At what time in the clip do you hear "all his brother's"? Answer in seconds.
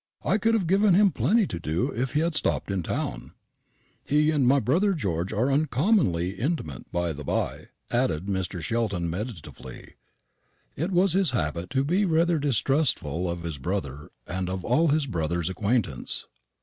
14.65-15.51